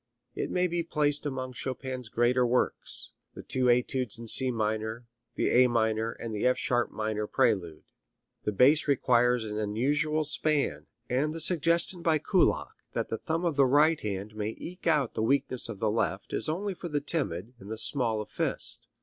[0.33, 5.51] It may be placed among Chopin's greater works: the two Etudes in C minor, the
[5.51, 7.83] A minor, and the F sharp minor Prelude.
[8.43, 13.57] The bass requires an unusual span, and the suggestion by Kullak, that the thumb of
[13.57, 16.99] the right hand may eke out the weakness of the left is only for the
[16.99, 18.87] timid and the small of fist.